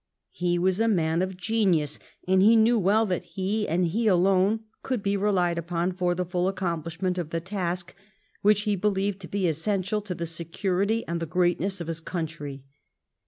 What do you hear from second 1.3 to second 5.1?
genius, and he knew well that he and he alone could